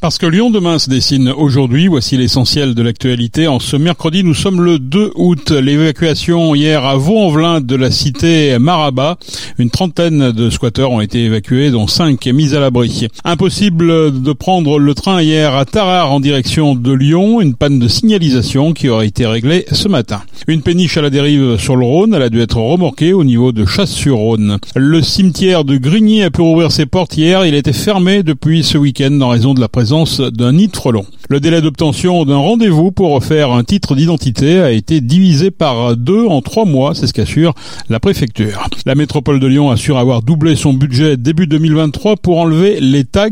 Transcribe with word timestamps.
Parce 0.00 0.18
que 0.18 0.26
Lyon 0.26 0.50
demain 0.50 0.78
se 0.78 0.90
dessine 0.90 1.30
aujourd'hui, 1.30 1.88
voici 1.88 2.16
l'essentiel 2.16 2.74
de 2.74 2.82
l'actualité. 2.82 3.48
En 3.48 3.60
ce 3.60 3.76
mercredi, 3.76 4.24
nous 4.24 4.34
sommes 4.34 4.62
le 4.62 4.78
2 4.78 5.12
août. 5.14 5.50
L'évacuation 5.50 6.54
hier 6.54 6.84
à 6.84 6.96
Vaux-en-Velin 6.96 7.60
de 7.60 7.76
la 7.76 7.90
cité 7.90 8.58
Marabat. 8.58 9.18
Une 9.58 9.70
trentaine 9.70 10.32
de 10.32 10.50
squatteurs 10.50 10.90
ont 10.90 11.00
été 11.00 11.24
évacués, 11.24 11.70
dont 11.70 11.86
5 11.86 12.26
mis 12.26 12.54
à 12.54 12.60
l'abri. 12.60 13.08
Impossible 13.24 14.22
de 14.22 14.32
prendre 14.32 14.78
le 14.78 14.94
train 14.94 15.22
hier 15.22 15.54
à 15.54 15.64
Tarare 15.64 16.12
en 16.12 16.20
direction 16.20 16.74
de 16.74 16.92
Lyon. 16.92 17.40
Une 17.40 17.54
panne 17.54 17.78
de 17.78 17.88
signalisation 17.88 18.72
qui 18.72 18.88
aurait 18.88 19.06
été 19.06 19.26
réglée 19.26 19.64
ce 19.72 19.88
matin. 19.88 20.22
Une 20.48 20.62
péniche 20.62 20.96
à 20.96 21.02
la 21.02 21.10
dérive 21.10 21.56
sur 21.58 21.76
le 21.76 21.84
Rhône. 21.84 22.14
Elle 22.14 22.22
a 22.22 22.28
dû 22.28 22.40
être 22.40 22.58
remorquée 22.58 23.12
au 23.12 23.24
niveau 23.24 23.52
de 23.52 23.64
Chasse-sur-Rhône. 23.64 24.58
Le 24.76 25.02
cimetière 25.02 25.64
de 25.64 25.76
Grigny 25.76 26.22
a 26.22 26.30
pu 26.30 26.40
rouvrir 26.40 26.72
ses 26.72 26.86
portes 26.86 27.16
hier. 27.16 27.46
Il 27.46 27.54
était 27.54 27.72
fermé 27.72 28.22
depuis 28.22 28.62
ce 28.62 28.78
week-end 28.78 29.18
en 29.20 29.28
raison 29.28 29.54
de 29.54 29.60
la 29.60 29.68
présence 29.70 30.20
d'un 30.20 30.52
nid 30.52 30.68
de 30.68 30.76
frelons. 30.76 31.06
Le 31.32 31.38
délai 31.38 31.62
d'obtention 31.62 32.24
d'un 32.24 32.38
rendez-vous 32.38 32.90
pour 32.90 33.12
refaire 33.12 33.52
un 33.52 33.62
titre 33.62 33.94
d'identité 33.94 34.58
a 34.58 34.72
été 34.72 35.00
divisé 35.00 35.52
par 35.52 35.96
deux 35.96 36.26
en 36.26 36.42
trois 36.42 36.64
mois, 36.64 36.92
c'est 36.92 37.06
ce 37.06 37.12
qu'assure 37.12 37.54
la 37.88 38.00
préfecture. 38.00 38.68
La 38.84 38.96
métropole 38.96 39.38
de 39.38 39.46
Lyon 39.46 39.70
assure 39.70 39.96
avoir 39.96 40.22
doublé 40.22 40.56
son 40.56 40.72
budget 40.72 41.16
début 41.16 41.46
2023 41.46 42.16
pour 42.16 42.38
enlever 42.38 42.80
les 42.80 43.04
tags. 43.04 43.28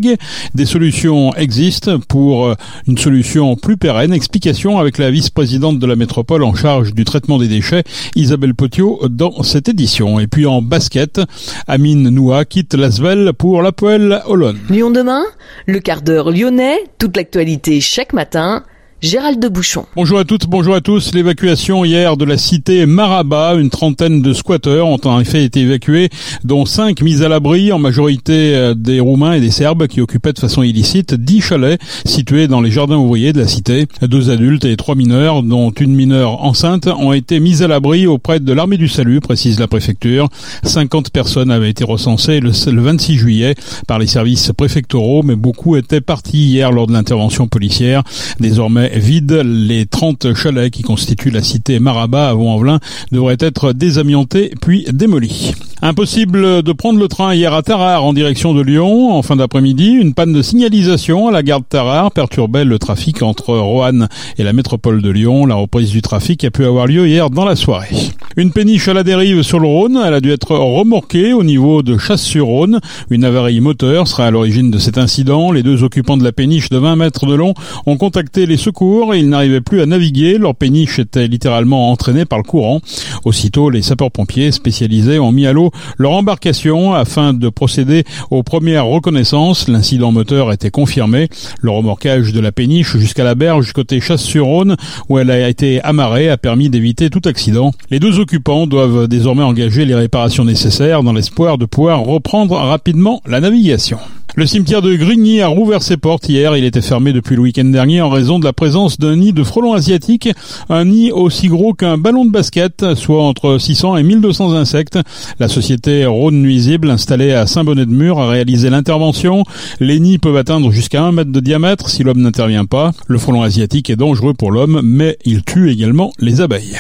Des 0.55 0.65
solutions 0.65 1.35
existent 1.35 1.99
pour 1.99 2.55
une 2.87 2.99
solution 2.99 3.57
plus 3.57 3.77
pérenne. 3.77 4.13
Explication 4.13 4.79
avec 4.79 4.99
la 4.99 5.11
vice-présidente 5.11 5.81
de 5.81 5.87
la 5.87 5.97
métropole 5.97 6.45
en 6.45 6.55
charge 6.55 6.95
du 6.95 7.05
traitement 7.05 7.39
des 7.39 7.49
déchets, 7.49 7.83
Isabelle 8.15 8.55
Potiot, 8.55 9.09
dans 9.11 9.43
cette 9.43 9.69
édition. 9.69 10.21
Et 10.21 10.29
puis 10.29 10.47
en 10.47 10.63
basket, 10.63 11.21
Amine 11.67 12.11
Noua 12.11 12.45
quitte 12.45 12.75
l'Asvel 12.75 13.33
pour 13.37 13.61
la 13.61 13.73
Poêle 13.73 14.23
Olonne. 14.29 14.59
Lyon 14.71 14.93
demain, 14.93 15.25
le 15.67 15.81
quart 15.81 16.03
d'heure 16.03 16.31
lyonnais, 16.31 16.77
toute 17.01 17.17
l'actualité 17.17 17.81
chaque 17.89 18.13
matin 18.13 18.65
Gérald 19.01 19.41
de 19.41 19.47
Bouchon. 19.47 19.87
Bonjour 19.95 20.19
à 20.19 20.25
toutes, 20.25 20.49
bonjour 20.49 20.75
à 20.75 20.81
tous. 20.81 21.15
L'évacuation 21.15 21.85
hier 21.85 22.17
de 22.17 22.25
la 22.25 22.37
cité 22.37 22.85
Maraba, 22.85 23.55
une 23.55 23.71
trentaine 23.71 24.23
de 24.23 24.33
squatteurs 24.33 24.89
ont 24.89 24.99
en 25.05 25.21
effet 25.21 25.45
été 25.45 25.61
évacués, 25.61 26.09
dont 26.43 26.67
cinq 26.67 27.01
mis 27.03 27.23
à 27.23 27.29
l'abri, 27.29 27.71
en 27.71 27.79
majorité 27.79 28.57
euh, 28.57 28.75
des 28.75 28.99
Roumains 28.99 29.35
et 29.35 29.41
des 29.41 29.53
Serbes 29.53 29.87
qui 29.87 30.01
occupaient 30.01 30.33
de 30.33 30.41
façon 30.41 30.65
illicite 30.65 31.15
dix 31.15 31.41
chalets 31.41 31.81
situés 32.05 32.49
dans 32.49 32.61
les 32.61 32.73
jardins 32.73 32.97
ouvriers 32.97 33.33
de 33.33 33.39
la 33.39 33.47
cité. 33.47 33.87
Deux 34.03 34.31
adultes 34.31 34.65
et 34.65 34.77
trois 34.77 34.97
mineurs, 34.97 35.45
dont 35.45 35.71
une 35.71 35.95
mineure 35.95 36.43
enceinte, 36.43 36.89
ont 36.89 37.13
été 37.13 37.39
mis 37.39 37.63
à 37.63 37.69
l'abri 37.69 38.09
auprès 38.09 38.41
de 38.41 38.53
l'armée 38.53 38.79
du 38.79 38.89
salut, 38.89 39.21
précise 39.21 39.61
la 39.61 39.69
préfecture. 39.69 40.29
50 40.65 41.11
personnes 41.11 41.53
avaient 41.53 41.71
été 41.71 41.85
recensées 41.85 42.41
le, 42.41 42.51
le 42.51 42.83
26 42.83 43.15
juillet 43.17 43.55
par 43.87 44.01
les 44.01 44.09
services 44.09 44.51
préfectoraux, 44.57 45.23
mais 45.23 45.37
beaucoup 45.37 45.77
étaient 45.77 46.01
partis 46.01 46.49
hier 46.49 46.73
lors 46.73 46.89
de 46.89 46.93
l'intervention 46.93 47.47
policière. 47.47 48.03
Désormais 48.41 48.88
vide. 48.95 49.43
Les 49.45 49.87
30 49.87 50.35
chalets 50.35 50.71
qui 50.71 50.83
constituent 50.83 51.31
la 51.31 51.43
cité 51.43 51.79
Marabat 51.81 52.31
à 52.31 52.35
Vaux-en-Velin 52.35 52.81
devraient 53.13 53.37
être 53.41 53.73
désamiantés 53.73 54.53
puis 54.61 54.87
démolis. 54.93 55.55
Impossible 55.81 56.65
de 56.65 56.73
prendre 56.73 56.99
le 56.99 57.07
train 57.07 57.35
hier 57.35 57.55
à 57.55 57.63
Tarare 57.63 58.05
en 58.05 58.13
direction 58.13 58.53
de 58.53 58.63
Lyon. 58.63 59.13
En 59.13 59.23
fin 59.23 59.37
d'après-midi, 59.37 59.91
une 59.91 60.13
panne 60.13 60.33
de 60.33 60.43
signalisation 60.43 61.29
à 61.29 61.31
la 61.31 61.45
gare 61.45 61.61
de 61.61 61.67
Tarare 61.67 62.11
perturbait 62.11 62.65
le 62.65 62.81
trafic 62.81 63.23
entre 63.23 63.57
Roanne 63.57 64.09
et 64.39 64.43
la 64.43 64.53
métropole 64.53 65.03
de 65.03 65.11
Lyon. 65.11 65.47
La 65.47 65.55
reprise 65.55 65.91
du 65.91 66.03
trafic 66.03 66.43
a 66.43 66.51
pu 66.51 66.65
avoir 66.65 66.89
lieu 66.89 67.07
hier 67.07 67.31
dans 67.31 67.45
la 67.45 67.55
soirée. 67.55 67.95
Une 68.37 68.53
péniche 68.53 68.89
à 68.89 68.95
la 68.95 69.05
dérive 69.05 69.43
sur 69.43 69.61
le 69.61 69.69
Rhône, 69.69 70.01
elle 70.05 70.15
a 70.15 70.21
dû 70.21 70.33
être 70.33 70.57
remorquée 70.57 71.33
au 71.33 71.45
niveau 71.45 71.83
de 71.83 71.97
Chasse-sur-Rhône. 71.97 72.81
Une 73.11 73.25
avarie 73.25 73.61
moteur 73.61 74.09
sera 74.09 74.27
à 74.27 74.31
l'origine 74.31 74.71
de 74.71 74.79
cet 74.79 74.99
incident. 74.99 75.53
Les 75.53 75.63
deux 75.63 75.85
occupants 75.85 76.17
de 76.17 76.25
la 76.25 76.33
péniche 76.33 76.71
de 76.71 76.79
20 76.79 76.97
mètres 76.97 77.27
de 77.27 77.35
long 77.35 77.55
ont 77.87 77.97
contacté 77.97 78.47
les 78.47 78.57
secours 78.57 78.78
ils 79.15 79.29
n'arrivaient 79.29 79.61
plus 79.61 79.81
à 79.81 79.87
naviguer. 79.87 80.39
Leur 80.39 80.55
péniche 80.55 80.99
était 80.99 81.27
littéralement 81.27 81.91
entraînée 81.91 82.25
par 82.25 82.39
le 82.39 82.45
courant. 82.45 82.81
Aussitôt, 83.25 83.71
les 83.71 83.83
sapeurs-pompiers 83.83 84.53
spécialisés 84.53 85.19
ont 85.19 85.33
mis 85.33 85.47
à 85.47 85.53
l'eau 85.53 85.71
leur 85.97 86.13
embarcation 86.13 86.95
afin 86.95 87.35
de 87.35 87.49
procéder 87.49 88.05
aux 88.31 88.43
premières 88.43 88.87
reconnaissances. 88.87 89.69
L'incident 89.69 90.13
moteur 90.13 90.53
était 90.53 90.71
confirmé. 90.71 91.29
Le 91.61 91.71
remorquage 91.71 92.33
de 92.33 92.41
la 92.41 92.53
péniche 92.53 92.97
jusqu'à 92.97 93.25
la 93.25 93.35
berge 93.35 93.73
côté 93.73 94.01
Chasse-sur-Rhône 94.01 94.77
où 95.09 95.19
elle 95.19 95.31
a 95.31 95.49
été 95.49 95.83
amarrée 95.83 96.29
a 96.29 96.37
permis 96.37 96.71
d'éviter 96.71 97.11
tout 97.11 97.23
accident. 97.25 97.73
Les 97.91 98.01
deux 98.01 98.21
occupants 98.21 98.67
doivent 98.67 99.09
désormais 99.09 99.43
engager 99.43 99.85
les 99.85 99.95
réparations 99.95 100.45
nécessaires 100.45 101.03
dans 101.03 101.13
l'espoir 101.13 101.59
de 101.59 101.67
pouvoir 101.67 102.01
reprendre 102.01 102.57
rapidement 102.57 103.23
la 103.27 103.41
navigation. 103.41 103.99
Le 104.39 104.47
cimetière 104.47 104.83
de 104.83 104.95
Grigny 104.95 105.41
a 105.41 105.49
rouvert 105.49 105.83
ses 105.83 105.97
portes 105.97 106.29
hier. 106.29 106.57
Il 106.57 106.63
était 106.63 106.81
fermé 106.81 107.13
depuis 107.13 107.35
le 107.35 107.43
week-end 107.43 107.65
dernier 107.65 108.01
en 108.03 108.09
raison 108.09 108.39
de 108.39 108.45
la 108.45 108.53
présence 108.53 108.97
d'un 108.97 109.17
nid 109.17 109.33
de 109.33 109.43
frelons 109.43 109.73
asiatiques, 109.73 110.29
un 110.69 110.85
nid 110.85 111.11
aussi 111.11 111.49
gros 111.49 111.75
qu'un 111.75 111.99
ballon 111.99 112.25
de 112.25 112.31
basket, 112.31 112.95
soit 112.95 113.25
entre 113.25 113.59
600 113.59 113.97
et 113.97 114.05
1200 114.05 114.53
insectes. 114.53 114.97
La 115.41 115.49
société 115.49 116.07
Rhône 116.07 116.41
Nuisible, 116.41 116.89
installée 116.89 117.33
à 117.33 117.49
Saint-Bonnet-de-Mur, 117.49 118.21
a 118.21 118.29
réalisé 118.29 118.71
l'intervention. 118.71 119.43
Les 119.81 119.99
nids 119.99 120.19
peuvent 120.19 120.37
atteindre 120.37 120.71
jusqu'à 120.71 121.03
un 121.03 121.11
mètre 121.11 121.33
de 121.33 121.41
diamètre 121.41 121.91
si 121.91 122.05
l'homme 122.05 122.21
n'intervient 122.21 122.65
pas. 122.65 122.93
Le 123.09 123.19
frelon 123.19 123.43
asiatique 123.43 123.91
est 123.91 123.97
dangereux 123.97 124.35
pour 124.35 124.53
l'homme, 124.53 124.83
mais 124.85 125.19
il 125.25 125.43
tue 125.43 125.73
également 125.73 126.13
les 126.21 126.41
abeilles. 126.41 126.79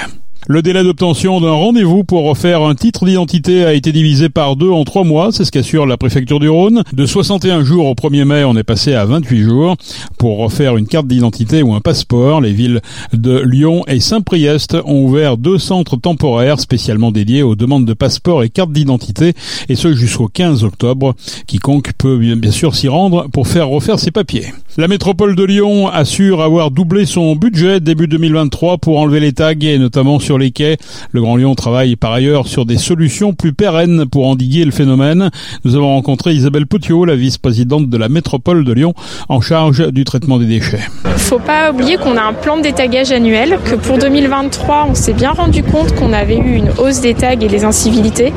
Le 0.50 0.62
délai 0.62 0.82
d'obtention 0.82 1.42
d'un 1.42 1.52
rendez-vous 1.52 2.04
pour 2.04 2.24
refaire 2.24 2.62
un 2.62 2.74
titre 2.74 3.04
d'identité 3.04 3.66
a 3.66 3.74
été 3.74 3.92
divisé 3.92 4.30
par 4.30 4.56
deux 4.56 4.70
en 4.70 4.84
trois 4.84 5.04
mois, 5.04 5.28
c'est 5.30 5.44
ce 5.44 5.52
qu'assure 5.52 5.84
la 5.84 5.98
préfecture 5.98 6.40
du 6.40 6.48
Rhône. 6.48 6.84
De 6.94 7.04
61 7.04 7.64
jours 7.64 7.84
au 7.84 7.92
1er 7.92 8.24
mai, 8.24 8.44
on 8.44 8.56
est 8.56 8.64
passé 8.64 8.94
à 8.94 9.04
28 9.04 9.42
jours. 9.42 9.76
Pour 10.18 10.38
refaire 10.38 10.78
une 10.78 10.86
carte 10.86 11.06
d'identité 11.06 11.62
ou 11.62 11.74
un 11.74 11.82
passeport, 11.82 12.40
les 12.40 12.54
villes 12.54 12.80
de 13.12 13.38
Lyon 13.40 13.84
et 13.88 14.00
Saint-Priest 14.00 14.74
ont 14.86 15.04
ouvert 15.04 15.36
deux 15.36 15.58
centres 15.58 15.98
temporaires 15.98 16.60
spécialement 16.60 17.12
dédiés 17.12 17.42
aux 17.42 17.54
demandes 17.54 17.84
de 17.84 17.92
passeport 17.92 18.42
et 18.42 18.48
carte 18.48 18.72
d'identité, 18.72 19.34
et 19.68 19.74
ce 19.74 19.92
jusqu'au 19.92 20.28
15 20.28 20.64
octobre. 20.64 21.14
Quiconque 21.46 21.92
peut 21.98 22.16
bien 22.16 22.50
sûr 22.50 22.74
s'y 22.74 22.88
rendre 22.88 23.28
pour 23.28 23.48
faire 23.48 23.68
refaire 23.68 23.98
ses 23.98 24.12
papiers. 24.12 24.54
La 24.78 24.88
métropole 24.88 25.36
de 25.36 25.44
Lyon 25.44 25.88
assure 25.88 26.40
avoir 26.40 26.70
doublé 26.70 27.04
son 27.04 27.36
budget 27.36 27.80
début 27.80 28.08
2023 28.08 28.78
pour 28.78 28.98
enlever 28.98 29.20
les 29.20 29.32
tags 29.34 29.52
et 29.60 29.76
notamment 29.76 30.18
sur 30.18 30.37
les 30.38 30.50
quais. 30.50 30.76
Le 31.12 31.20
Grand 31.20 31.36
Lyon 31.36 31.54
travaille 31.54 31.96
par 31.96 32.12
ailleurs 32.12 32.46
sur 32.46 32.64
des 32.64 32.78
solutions 32.78 33.32
plus 33.34 33.52
pérennes 33.52 34.06
pour 34.06 34.26
endiguer 34.26 34.64
le 34.64 34.70
phénomène. 34.70 35.30
Nous 35.64 35.74
avons 35.74 35.88
rencontré 35.88 36.32
Isabelle 36.32 36.66
Potiot, 36.66 37.04
la 37.04 37.16
vice-présidente 37.16 37.88
de 37.90 37.96
la 37.96 38.08
métropole 38.08 38.64
de 38.64 38.72
Lyon, 38.72 38.94
en 39.28 39.40
charge 39.40 39.92
du 39.92 40.04
traitement 40.04 40.38
des 40.38 40.46
déchets. 40.46 40.80
Faut 41.16 41.38
pas 41.38 41.70
oublier 41.70 41.96
qu'on 41.96 42.16
a 42.16 42.22
un 42.22 42.32
plan 42.32 42.56
de 42.56 42.62
détagage 42.62 43.12
annuel, 43.12 43.58
que 43.64 43.74
pour 43.74 43.98
2023, 43.98 44.86
on 44.90 44.94
s'est 44.94 45.12
bien 45.12 45.32
rendu 45.32 45.62
compte 45.62 45.94
qu'on 45.94 46.12
avait 46.12 46.36
eu 46.36 46.54
une 46.54 46.70
hausse 46.78 47.00
des 47.00 47.14
tags 47.14 47.32
et 47.32 47.48
des 47.48 47.64
incivilités. 47.64 48.32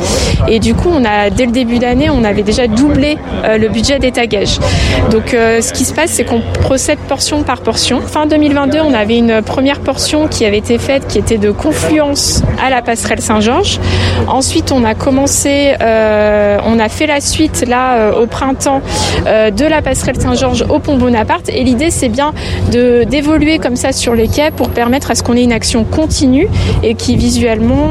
Et 0.48 0.60
du 0.60 0.74
coup, 0.74 0.90
on 0.92 1.06
a, 1.06 1.30
dès 1.30 1.46
le 1.46 1.52
début 1.52 1.80
d'année, 1.80 2.10
on 2.10 2.24
avait 2.24 2.44
déjà 2.44 2.68
doublé 2.68 3.18
euh, 3.44 3.58
le 3.58 3.70
budget 3.70 4.00
des 4.00 4.12
tagages. 4.12 4.60
Donc, 5.12 5.34
euh, 5.34 5.62
ce 5.62 5.74
qui 5.74 5.86
se 5.86 5.94
passe, 5.94 6.12
c'est 6.12 6.26
qu'on 6.26 6.42
procède 6.42 7.00
portion 7.08 7.44
par 7.44 7.62
portion. 7.62 8.02
Fin 8.02 8.26
2022, 8.26 8.80
on 8.80 8.94
avait 8.94 9.18
une 9.18 9.42
première 9.42 9.80
portion 9.80 10.28
qui 10.28 10.46
avait 10.46 10.58
été 10.58 10.78
faite, 10.78 11.08
qui 11.08 11.20
était 11.20 11.38
de 11.38 11.52
à 12.00 12.70
la 12.70 12.82
passerelle 12.82 13.20
Saint-Georges. 13.22 13.80
Ensuite, 14.28 14.72
on 14.72 14.86
a 14.86 14.94
commencé, 14.94 15.74
euh, 15.82 16.58
on 16.66 16.80
a 16.80 16.88
fait 16.88 17.06
la 17.06 17.20
suite 17.20 17.66
là 17.68 17.96
euh, 17.96 18.22
au 18.22 18.28
printemps 18.28 18.82
euh, 19.28 19.52
de 19.52 19.66
la 19.66 19.82
passerelle 19.82 20.16
Saint-Georges 20.16 20.66
au 20.70 20.80
pont 20.80 20.96
Bonaparte. 20.96 21.50
Et 21.50 21.64
l'idée, 21.64 21.92
c'est 21.92 22.08
bien 22.08 22.34
d'évoluer 22.70 23.60
comme 23.60 23.76
ça 23.76 23.92
sur 23.92 24.16
les 24.16 24.30
quais 24.30 24.52
pour 24.52 24.70
permettre 24.70 25.12
à 25.12 25.16
ce 25.16 25.24
qu'on 25.24 25.36
ait 25.36 25.44
une 25.44 25.52
action 25.52 25.84
continue 25.84 26.48
et 26.82 26.96
qui 26.96 27.18
visuellement 27.18 27.90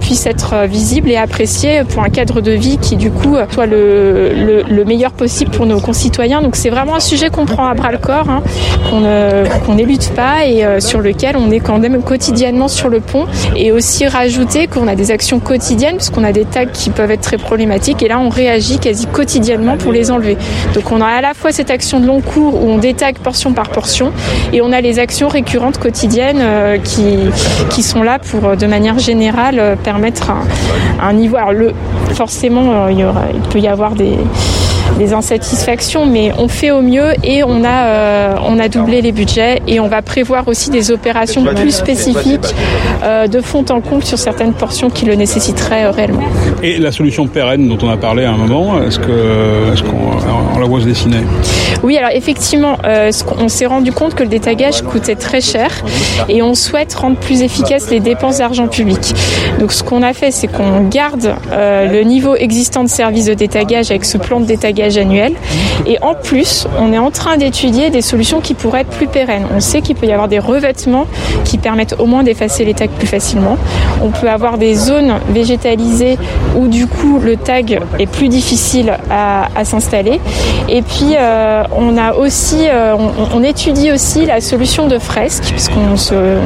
puisse 0.00 0.26
être 0.26 0.66
visible 0.66 1.10
et 1.10 1.16
appréciée 1.16 1.82
pour 1.84 2.04
un 2.04 2.08
cadre 2.08 2.40
de 2.40 2.52
vie 2.52 2.78
qui 2.78 2.96
du 2.96 3.10
coup 3.10 3.36
soit 3.52 3.66
le, 3.66 4.32
le, 4.32 4.62
le 4.62 4.84
meilleur 4.84 5.12
possible 5.12 5.50
pour 5.50 5.66
nos 5.66 5.80
concitoyens. 5.80 6.40
Donc 6.40 6.54
c'est 6.54 6.70
vraiment 6.70 6.94
un 6.94 7.00
sujet 7.00 7.30
qu'on 7.30 7.46
prend 7.46 7.66
à 7.66 7.74
bras 7.74 7.90
le 7.90 7.98
corps, 7.98 8.28
hein, 8.28 8.42
qu'on 8.88 9.02
qu'on 9.66 9.74
n'élude 9.74 10.06
pas 10.10 10.46
et 10.46 10.64
sur 10.80 11.00
lequel 11.00 11.36
on 11.36 11.50
est 11.50 11.60
quand 11.60 11.78
même 11.78 12.02
quotidiennement 12.02 12.68
sur 12.68 12.88
le 12.88 13.00
pont. 13.00 13.26
Et 13.56 13.72
aussi 13.72 14.06
rajouter 14.06 14.66
qu'on 14.66 14.88
a 14.88 14.94
des 14.94 15.10
actions 15.10 15.40
quotidiennes 15.40 15.96
puisqu'on 15.96 16.24
a 16.24 16.32
des 16.32 16.44
tags 16.44 16.66
qui 16.66 16.90
peuvent 16.90 17.10
être 17.10 17.20
très 17.20 17.36
problématiques 17.36 18.02
et 18.02 18.08
là 18.08 18.18
on 18.18 18.28
réagit 18.28 18.78
quasi 18.78 19.06
quotidiennement 19.06 19.76
pour 19.76 19.92
les 19.92 20.10
enlever. 20.10 20.36
Donc 20.74 20.90
on 20.92 21.00
a 21.00 21.06
à 21.06 21.20
la 21.20 21.34
fois 21.34 21.52
cette 21.52 21.70
action 21.70 22.00
de 22.00 22.06
long 22.06 22.20
cours 22.20 22.62
où 22.62 22.68
on 22.68 22.78
détague 22.78 23.18
portion 23.18 23.52
par 23.52 23.68
portion 23.70 24.12
et 24.52 24.60
on 24.62 24.72
a 24.72 24.80
les 24.80 24.98
actions 24.98 25.28
récurrentes 25.28 25.78
quotidiennes 25.78 26.40
euh, 26.40 26.78
qui, 26.78 27.18
qui 27.70 27.82
sont 27.82 28.02
là 28.02 28.18
pour 28.18 28.44
euh, 28.44 28.56
de 28.56 28.66
manière 28.66 28.98
générale 28.98 29.58
euh, 29.58 29.76
permettre 29.76 30.30
un, 31.00 31.12
niveau. 31.12 31.36
Alors 31.36 31.52
le, 31.52 31.72
forcément 32.14 32.88
il 32.88 33.04
peut 33.50 33.58
y 33.58 33.68
avoir 33.68 33.94
des 33.94 34.16
des 34.98 35.12
insatisfactions, 35.12 36.06
mais 36.06 36.32
on 36.38 36.48
fait 36.48 36.70
au 36.70 36.82
mieux 36.82 37.12
et 37.24 37.42
on 37.42 37.64
a, 37.64 38.40
on 38.46 38.58
a 38.58 38.68
doublé 38.68 39.00
les 39.00 39.12
budgets 39.12 39.60
et 39.66 39.80
on 39.80 39.88
va 39.88 40.02
prévoir 40.02 40.46
aussi 40.48 40.70
des 40.70 40.90
opérations 40.90 41.44
plus 41.44 41.74
spécifiques 41.74 42.54
de 43.02 43.40
fond 43.40 43.64
en 43.70 43.80
compte 43.80 44.04
sur 44.04 44.18
certaines 44.18 44.52
portions 44.52 44.90
qui 44.90 45.06
le 45.06 45.14
nécessiteraient 45.14 45.88
réellement. 45.90 46.22
Et 46.62 46.78
la 46.78 46.92
solution 46.92 47.26
pérenne 47.26 47.68
dont 47.68 47.78
on 47.82 47.90
a 47.90 47.96
parlé 47.96 48.24
à 48.24 48.32
un 48.32 48.36
moment, 48.36 48.82
est-ce 48.82 48.98
qu'on 48.98 50.56
est 50.56 50.60
la 50.60 50.66
voit 50.66 50.80
se 50.80 50.86
dessiner? 50.86 51.20
Oui, 51.82 51.96
alors 51.96 52.10
effectivement, 52.12 52.76
on 53.38 53.48
s'est 53.48 53.66
rendu 53.66 53.92
compte 53.92 54.14
que 54.14 54.22
le 54.22 54.28
détagage 54.28 54.82
coûtait 54.82 55.14
très 55.14 55.40
cher 55.40 55.70
et 56.28 56.42
on 56.42 56.54
souhaite 56.54 56.94
rendre 56.94 57.16
plus 57.16 57.42
efficaces 57.42 57.90
les 57.90 58.00
dépenses 58.00 58.38
d'argent 58.38 58.68
public. 58.68 59.14
Donc 59.58 59.72
ce 59.72 59.82
qu'on 59.82 60.02
a 60.02 60.12
fait, 60.12 60.30
c'est 60.30 60.48
qu'on 60.48 60.88
garde 60.88 61.34
euh, 61.52 61.90
le 61.90 62.02
niveau 62.02 62.34
existant 62.34 62.84
de 62.84 62.88
service 62.88 63.26
de 63.26 63.34
détagage 63.34 63.90
avec 63.90 64.04
ce 64.04 64.18
plan 64.18 64.40
de 64.40 64.46
détagage 64.46 64.79
annuel 64.82 65.34
et 65.86 65.98
en 66.02 66.14
plus, 66.14 66.66
on 66.78 66.92
est 66.92 66.98
en 66.98 67.10
train 67.10 67.36
d'étudier 67.36 67.90
des 67.90 68.02
solutions 68.02 68.40
qui 68.40 68.54
pourraient 68.54 68.82
être 68.82 68.90
plus 68.90 69.06
pérennes. 69.06 69.46
On 69.54 69.60
sait 69.60 69.80
qu'il 69.80 69.96
peut 69.96 70.06
y 70.06 70.12
avoir 70.12 70.28
des 70.28 70.38
revêtements 70.38 71.06
qui 71.44 71.58
permettent 71.58 71.96
au 71.98 72.06
moins 72.06 72.22
d'effacer 72.22 72.64
les 72.64 72.74
tags 72.74 72.86
plus 72.86 73.06
facilement. 73.06 73.56
On 74.02 74.10
peut 74.10 74.28
avoir 74.28 74.58
des 74.58 74.74
zones 74.74 75.14
végétalisées 75.30 76.18
où 76.56 76.68
du 76.68 76.86
coup 76.86 77.18
le 77.22 77.36
tag 77.36 77.80
est 77.98 78.06
plus 78.06 78.28
difficile 78.28 78.96
à, 79.10 79.48
s'installer. 79.64 80.20
Et 80.68 80.82
puis 80.82 81.14
euh, 81.16 81.62
on 81.76 81.96
a 81.98 82.14
aussi, 82.14 82.68
euh, 82.68 82.96
on, 83.34 83.42
étudie 83.42 83.90
aussi 83.92 84.26
la 84.26 84.40
solution 84.40 84.86
de 84.86 84.98
fresques 84.98 85.44
puisqu'on 85.50 85.96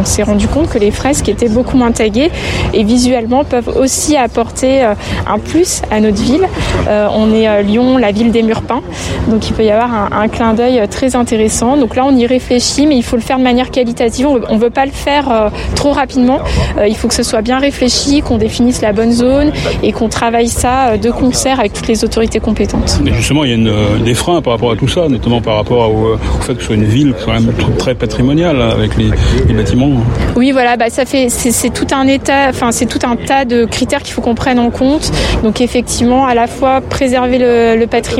s'est 0.04 0.22
rendu 0.22 0.48
compte 0.48 0.68
que 0.68 0.78
les 0.78 0.90
fresques 0.90 1.28
étaient 1.28 1.48
beaucoup 1.48 1.76
moins 1.76 1.92
taguées 1.92 2.30
et 2.72 2.84
visuellement 2.84 3.44
peuvent 3.44 3.72
aussi 3.76 4.16
apporter 4.16 4.82
euh, 4.82 4.94
un 5.26 5.38
plus 5.38 5.82
à 5.90 6.00
notre 6.00 6.22
ville. 6.22 6.46
On 6.88 7.32
est 7.32 7.46
à 7.46 7.62
Lyon, 7.62 7.98
la 7.98 8.12
ville 8.12 8.23
des 8.30 8.42
murs 8.42 8.62
peints, 8.62 8.82
donc 9.28 9.48
il 9.48 9.52
peut 9.52 9.64
y 9.64 9.70
avoir 9.70 10.12
un, 10.12 10.28
clin 10.28 10.54
d'œil 10.54 10.82
très 10.88 11.16
intéressant. 11.16 11.76
Donc 11.76 11.96
là, 11.96 12.04
on 12.06 12.16
y 12.16 12.26
réfléchit, 12.26 12.86
mais 12.86 12.96
il 12.96 13.02
faut 13.02 13.16
le 13.16 13.22
faire 13.22 13.38
de 13.38 13.42
manière 13.42 13.70
qualitative. 13.70 14.26
On 14.26 14.54
ne 14.54 14.60
veut 14.60 14.70
pas 14.70 14.86
le 14.86 14.92
faire 14.92 15.30
euh, 15.30 15.48
trop 15.74 15.92
rapidement. 15.92 16.40
il 16.86 16.96
faut 16.96 17.08
que 17.08 17.14
ce 17.14 17.22
soit 17.22 17.42
bien 17.42 17.58
réfléchi, 17.58 18.20
qu'on 18.20 18.38
définisse 18.38 18.80
la 18.80 18.92
bonne 18.92 19.12
zone 19.12 19.52
et 19.82 19.92
qu'on 19.92 20.08
travaille 20.08 20.48
ça 20.48 20.96
de 20.96 21.10
concert 21.10 21.60
avec 21.60 21.72
toutes 21.72 21.88
les 21.88 22.04
autorités 22.04 22.40
compétentes. 22.40 23.00
Mais 23.02 23.12
justement, 23.12 23.44
il 23.44 23.50
y 23.50 23.52
a 23.52 23.56
une, 23.56 24.04
des 24.04 24.14
freins 24.14 24.40
par 24.42 24.54
rapport 24.54 24.72
à 24.72 24.76
tout 24.76 24.88
ça, 24.88 25.08
notamment 25.08 25.40
par 25.40 25.56
rapport 25.56 25.90
au, 25.90 26.16
fait 26.40 26.54
que 26.54 26.60
ce 26.60 26.66
soit 26.66 26.76
une 26.76 26.84
ville 26.84 27.14
quand 27.24 27.32
même 27.32 27.52
très 27.78 27.94
patrimoniale 27.94 28.60
avec 28.60 28.96
les, 28.96 29.10
les 29.46 29.54
bâtiments. 29.54 29.90
Oui, 30.36 30.52
voilà, 30.52 30.76
bah, 30.76 30.90
ça 30.90 31.04
fait 31.04 31.28
c'est 31.28 31.72
tout 31.72 31.86
un 31.92 32.06
état, 32.06 32.48
enfin 32.48 32.72
c'est 32.72 32.86
tout 32.86 32.98
un 33.06 33.16
tas 33.16 33.44
de 33.44 33.64
critères 33.64 34.02
qu'il 34.02 34.12
faut 34.12 34.20
qu'on 34.20 34.34
prenne 34.34 34.58
en 34.58 34.70
compte. 34.70 35.10
Donc 35.42 35.60
effectivement, 35.60 36.26
à 36.26 36.34
la 36.34 36.46
fois 36.46 36.80
préserver 36.80 37.38
le, 37.38 37.84
patrimoine 37.86 38.13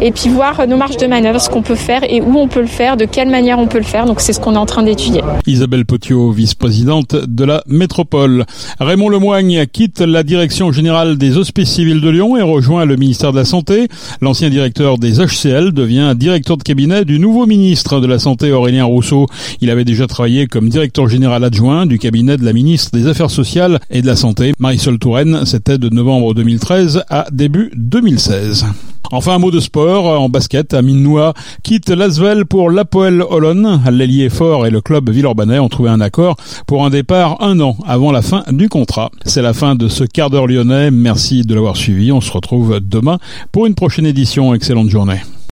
et 0.00 0.12
puis 0.12 0.28
voir 0.28 0.66
nos 0.66 0.76
marges 0.76 0.96
de 0.96 1.06
manœuvre, 1.06 1.40
ce 1.40 1.48
qu'on 1.48 1.62
peut 1.62 1.74
faire 1.74 2.02
et 2.08 2.20
où 2.20 2.36
on 2.38 2.48
peut 2.48 2.60
le 2.60 2.66
faire, 2.66 2.96
de 2.96 3.04
quelle 3.04 3.28
manière 3.28 3.58
on 3.58 3.66
peut 3.66 3.78
le 3.78 3.84
faire. 3.84 4.06
Donc 4.06 4.20
c'est 4.20 4.32
ce 4.32 4.40
qu'on 4.40 4.54
est 4.54 4.58
en 4.58 4.66
train 4.66 4.82
d'étudier. 4.82 5.22
Isabelle 5.46 5.84
Potiot, 5.84 6.30
vice-présidente 6.30 7.14
de 7.14 7.44
la 7.44 7.62
métropole. 7.66 8.44
Raymond 8.80 9.08
Lemoigne 9.08 9.66
quitte 9.66 10.00
la 10.00 10.22
direction 10.22 10.72
générale 10.72 11.18
des 11.18 11.36
Hospices 11.36 11.70
civils 11.70 12.00
de 12.00 12.08
Lyon 12.08 12.36
et 12.36 12.42
rejoint 12.42 12.84
le 12.84 12.96
ministère 12.96 13.32
de 13.32 13.38
la 13.38 13.44
Santé. 13.44 13.88
L'ancien 14.20 14.50
directeur 14.50 14.98
des 14.98 15.18
HCL 15.18 15.72
devient 15.72 16.14
directeur 16.16 16.56
de 16.56 16.62
cabinet 16.62 17.04
du 17.04 17.18
nouveau 17.18 17.46
ministre 17.46 18.00
de 18.00 18.06
la 18.06 18.18
Santé 18.18 18.52
Aurélien 18.52 18.84
Rousseau. 18.84 19.26
Il 19.60 19.70
avait 19.70 19.84
déjà 19.84 20.06
travaillé 20.06 20.46
comme 20.46 20.68
directeur 20.68 21.08
général 21.08 21.44
adjoint 21.44 21.86
du 21.86 21.98
cabinet 21.98 22.36
de 22.36 22.44
la 22.44 22.52
ministre 22.52 22.96
des 22.96 23.06
Affaires 23.06 23.30
sociales 23.30 23.78
et 23.90 24.02
de 24.02 24.06
la 24.06 24.16
Santé, 24.16 24.52
Marisol 24.58 24.98
Touraine. 24.98 25.44
C'était 25.44 25.78
de 25.78 25.88
novembre 25.88 26.34
2013 26.34 27.04
à 27.08 27.26
début 27.32 27.70
2016. 27.76 28.66
Enfin, 29.10 29.34
un 29.34 29.38
mot 29.38 29.50
de 29.50 29.60
sport. 29.60 30.20
En 30.20 30.28
basket, 30.28 30.74
Amine 30.74 31.02
Noua 31.02 31.34
quitte 31.62 31.88
l'Asvel 31.90 32.44
pour 32.46 32.70
l'Apoel 32.70 33.22
Olon. 33.22 33.80
L'ailier 33.90 34.28
fort 34.28 34.66
et 34.66 34.70
le 34.70 34.80
club 34.80 35.10
Villeurbanais 35.10 35.58
ont 35.58 35.68
trouvé 35.68 35.90
un 35.90 36.00
accord 36.00 36.36
pour 36.66 36.84
un 36.84 36.90
départ 36.90 37.42
un 37.42 37.58
an 37.60 37.76
avant 37.86 38.12
la 38.12 38.22
fin 38.22 38.44
du 38.50 38.68
contrat. 38.68 39.10
C'est 39.24 39.42
la 39.42 39.54
fin 39.54 39.74
de 39.74 39.88
ce 39.88 40.04
quart 40.04 40.30
d'heure 40.30 40.46
lyonnais. 40.46 40.90
Merci 40.90 41.42
de 41.42 41.54
l'avoir 41.54 41.76
suivi. 41.76 42.12
On 42.12 42.20
se 42.20 42.32
retrouve 42.32 42.80
demain 42.80 43.18
pour 43.52 43.66
une 43.66 43.74
prochaine 43.74 44.06
édition. 44.06 44.54
Excellente 44.54 44.90
journée. 44.90 45.20